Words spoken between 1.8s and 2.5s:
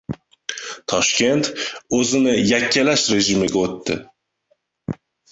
«o‘zini